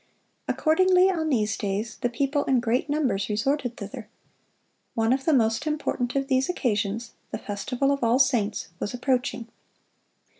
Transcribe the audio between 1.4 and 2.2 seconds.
days the